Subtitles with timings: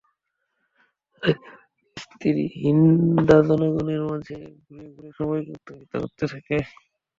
[1.23, 1.35] তার
[1.97, 6.57] স্ত্রী হিন্দা জনগণের মাঝে ঘুরে ঘুরে সবাইকে উত্তেজিত করতে থাকে।